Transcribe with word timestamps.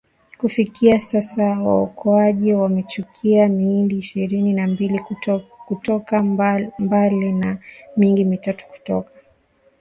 Kufikia 0.37 0.99
sasa 0.99 1.43
waokoaji 1.59 2.53
wamechukua 2.53 3.47
miili 3.47 3.97
ishirini 3.97 4.53
na 4.53 4.67
mbili 4.67 4.99
kutoka 5.67 6.23
Mbale 6.79 7.31
na 7.31 7.57
mingine 7.97 8.29
mitatu 8.29 8.67
kutoka 8.67 9.01
Kapchorwa 9.09 9.31